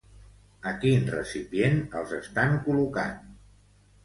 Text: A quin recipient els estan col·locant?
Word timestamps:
A 0.71 0.71
quin 0.83 1.05
recipient 1.15 1.77
els 2.01 2.15
estan 2.21 2.57
col·locant? 2.65 3.15